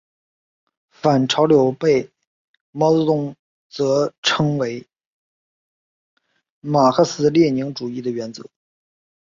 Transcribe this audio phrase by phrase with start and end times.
[0.89, 2.09] 反潮流被
[2.71, 3.35] 毛泽东
[4.23, 4.87] 称为
[6.59, 8.49] 马克思列宁主义的原则。